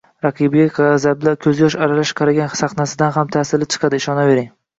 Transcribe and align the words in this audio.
raqibiga 0.25 0.69
g‘azabli 0.77 1.33
ko‘zyosh 1.47 1.77
aralash 1.87 2.15
qaragan 2.23 2.49
sahnasidan 2.63 3.15
ham 3.19 3.31
ta’sirli 3.37 3.71
chiqadi, 3.77 4.03
ishonaver. 4.03 4.43